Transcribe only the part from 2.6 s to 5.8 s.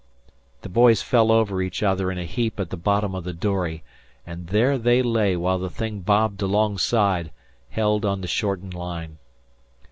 the bottom of the dory, and there they lay while the